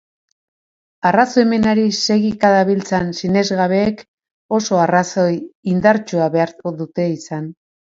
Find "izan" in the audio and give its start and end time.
7.23-7.51